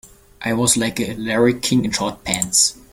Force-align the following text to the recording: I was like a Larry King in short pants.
I 0.41 0.53
was 0.53 0.77
like 0.77 0.99
a 0.99 1.13
Larry 1.15 1.59
King 1.59 1.85
in 1.85 1.91
short 1.91 2.23
pants. 2.23 2.75